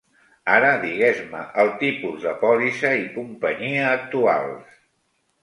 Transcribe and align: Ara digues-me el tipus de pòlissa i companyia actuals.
Ara 0.51 0.69
digues-me 0.85 1.41
el 1.63 1.69
tipus 1.81 2.17
de 2.29 2.33
pòlissa 2.47 2.95
i 3.03 3.05
companyia 3.19 3.85
actuals. 4.01 4.83